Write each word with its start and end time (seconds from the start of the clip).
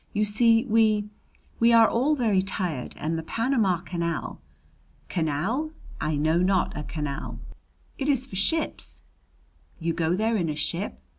"You 0.13 0.25
see, 0.25 0.65
we 0.65 1.11
we 1.59 1.71
are 1.71 1.87
all 1.87 2.15
very 2.15 2.41
tired, 2.41 2.95
and 2.97 3.19
the 3.19 3.21
Panama 3.21 3.81
Canal" 3.81 4.41
"Canal? 5.09 5.73
I 6.01 6.15
know 6.15 6.39
not 6.39 6.75
a 6.75 6.81
canal." 6.81 7.37
"It 7.99 8.09
is 8.09 8.25
for 8.25 8.35
ships" 8.35 9.03
"You 9.79 9.93
go 9.93 10.15
there 10.15 10.35
in 10.37 10.49
a 10.49 10.55
ship?" 10.55 10.99